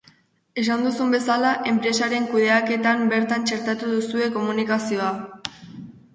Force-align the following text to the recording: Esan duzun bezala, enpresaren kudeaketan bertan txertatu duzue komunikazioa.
Esan 0.59 0.85
duzun 0.85 1.11
bezala, 1.15 1.51
enpresaren 1.71 2.25
kudeaketan 2.31 3.05
bertan 3.13 3.47
txertatu 3.51 3.93
duzue 3.93 4.33
komunikazioa. 4.41 5.13